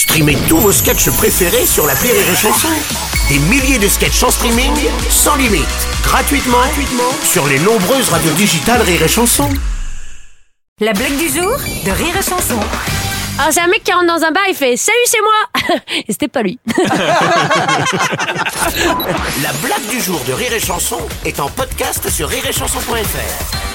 [0.00, 2.68] Streamez tous vos sketchs préférés sur la Rire et Chanson.
[3.28, 4.72] Des milliers de sketchs en streaming,
[5.10, 5.66] sans limite,
[6.02, 9.46] gratuitement, gratuitement sur les nombreuses radios digitales Rire et Chanson.
[10.80, 12.58] La blague du jour de Rire et Chanson.
[13.38, 15.78] Ah, c'est un mec qui rentre dans un bar, et fait Salut, c'est moi
[16.08, 16.58] Et c'était pas lui.
[19.42, 23.69] La blague du jour de Rire et Chanson est en podcast sur rireetchanson.fr.